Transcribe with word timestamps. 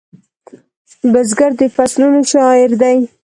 بزګر 1.11 1.51
د 1.59 1.61
فصلونو 1.75 2.21
شاعر 2.31 2.71
دی 2.81 2.97